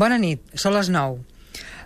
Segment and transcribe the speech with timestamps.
[0.00, 1.18] Bona nit, són les 9.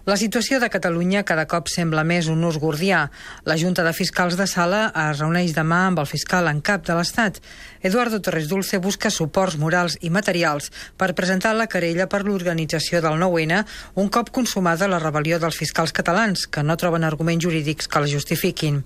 [0.04, 3.06] La situació de Catalunya cada cop sembla més un ús gordià.
[3.48, 6.92] La Junta de Fiscals de Sala es reuneix demà amb el fiscal en cap de
[6.92, 7.38] l'Estat.
[7.80, 10.68] Eduardo Torres Dulce busca suports morals i materials
[11.00, 13.62] per presentar la querella per l'organització del 9-N
[14.02, 18.12] un cop consumada la rebel·lió dels fiscals catalans, que no troben arguments jurídics que la
[18.12, 18.82] justifiquin.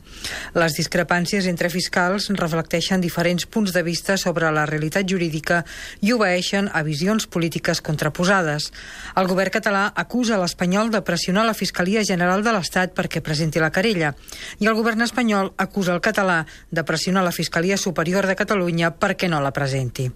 [0.55, 5.65] Les discrepàncies entre fiscals reflecteixen diferents punts de vista sobre la realitat jurídica
[5.99, 8.71] i obeeixen a visions polítiques contraposades.
[9.19, 13.71] El govern català acusa l'espanyol de pressionar la Fiscalia General de l'Estat perquè presenti la
[13.73, 14.13] querella
[14.61, 19.31] i el govern espanyol acusa el català de pressionar la Fiscalia Superior de Catalunya perquè
[19.33, 20.11] no la presenti.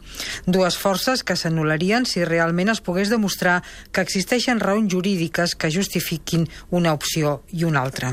[0.44, 6.48] Dues forces que s'anul·larien si realment es pogués demostrar que existeixen raons jurídiques que justifiquin
[6.70, 8.12] una opció i una altra.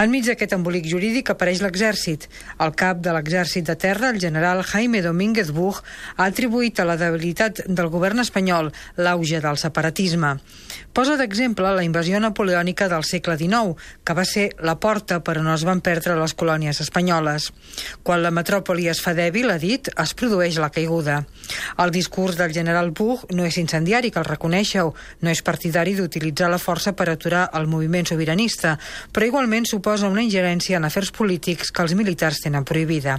[0.00, 2.28] Enmig d'aquest embolic jurídic apareix l'exèrcit.
[2.58, 5.82] El cap de l'exèrcit de terra, el general Jaime Domínguez Buch,
[6.16, 10.36] ha atribuït a la debilitat del govern espanyol l'auge del separatisme.
[10.94, 13.74] Posa d'exemple la invasió napoleònica del segle XIX,
[14.06, 17.48] que va ser la porta per on es van perdre les colònies espanyoles.
[18.06, 21.24] Quan la metròpoli es fa dèbil, ha dit, es produeix la caiguda.
[21.82, 26.50] El discurs del general Buch no és incendiari, que el reconeixeu, no és partidari d'utilitzar
[26.52, 28.76] la força per aturar el moviment sobiranista,
[29.12, 33.18] però igual actualment suposa una ingerència en afers polítics que els militars tenen prohibida.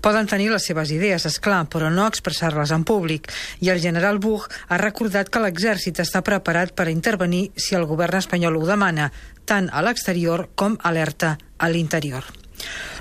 [0.00, 3.26] Poden tenir les seves idees, és clar, però no expressar-les en públic,
[3.58, 8.22] i el general Buch ha recordat que l'exèrcit està preparat per intervenir si el govern
[8.22, 9.10] espanyol ho demana,
[9.44, 12.43] tant a l'exterior com alerta a l'interior.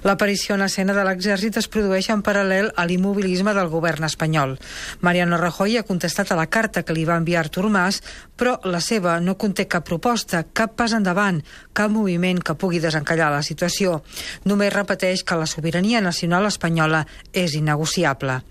[0.03, 4.57] L'aparició en escena de l'exèrcit es produeix en paral·lel a l'immobilisme del govern espanyol.
[4.99, 8.01] Mariano Rajoy ha contestat a la carta que li va enviar Artur Mas,
[8.35, 11.39] però la seva no conté cap proposta, cap pas endavant,
[11.71, 14.01] cap moviment que pugui desencallar la situació.
[14.43, 18.41] Només repeteix que la sobirania nacional espanyola és innegociable.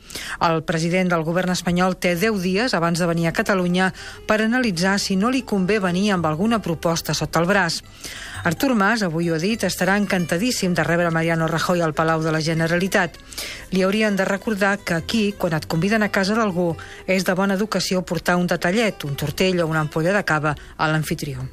[0.41, 3.93] El president del govern espanyol té 10 dies abans de venir a Catalunya
[4.27, 7.83] per analitzar si no li convé venir amb alguna proposta sota el braç.
[8.45, 12.33] Artur Mas, avui ho ha dit, estarà encantadíssim de rebre Mariano Rajoy al Palau de
[12.35, 13.19] la Generalitat.
[13.71, 16.73] Li haurien de recordar que aquí, quan et conviden a casa d'algú,
[17.07, 20.91] és de bona educació portar un detallet, un tortell o una ampolla de cava a
[20.91, 21.47] l'anfitrió.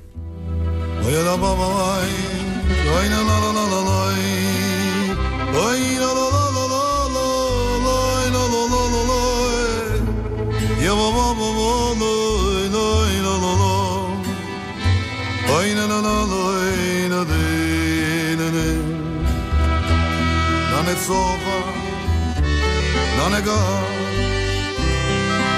[2.90, 4.00] Oy na na na sova
[5.52, 6.39] non è go Mekine la
[20.92, 21.60] נצובה,
[23.18, 23.82] ננגה,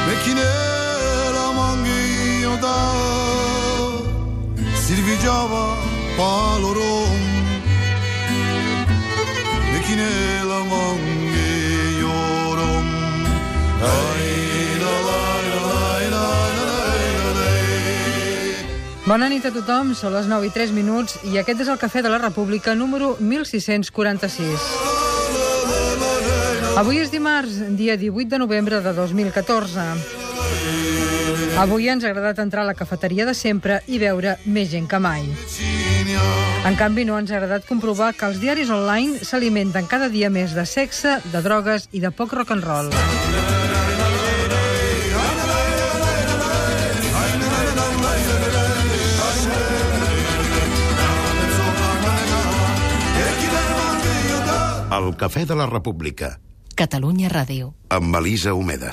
[0.08, 2.92] בכנר המנגי ידע,
[4.76, 5.76] סילבי ג'אווה,
[6.18, 7.11] פעל אורו
[19.12, 22.00] Bona nit a tothom, són les 9 i 3 minuts i aquest és el Cafè
[22.00, 24.62] de la República número 1646.
[26.80, 29.84] Avui és dimarts, dia 18 de novembre de 2014.
[31.60, 34.96] Avui ens ha agradat entrar a la cafeteria de sempre i veure més gent que
[35.04, 35.28] mai.
[36.64, 40.56] En canvi, no ens ha agradat comprovar que els diaris online s'alimenten cada dia més
[40.56, 42.88] de sexe, de drogues i de poc rock and roll.
[55.02, 56.36] El Cafè de la República
[56.78, 57.74] Catalunya Ràdio.
[57.94, 58.90] Amb Elisa Homedes.